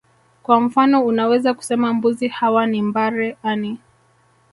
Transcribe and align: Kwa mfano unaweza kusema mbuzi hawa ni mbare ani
Kwa 0.43 0.61
mfano 0.61 1.05
unaweza 1.05 1.53
kusema 1.53 1.93
mbuzi 1.93 2.27
hawa 2.27 2.67
ni 2.67 2.81
mbare 2.81 3.37
ani 3.43 3.77